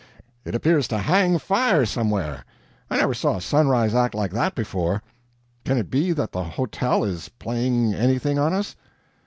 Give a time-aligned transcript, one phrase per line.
[0.43, 2.43] It appears to hang fire somewhere.
[2.89, 5.03] I never saw a sunrise act like that before.
[5.63, 8.75] Can it be that the hotel is playing anything on us?"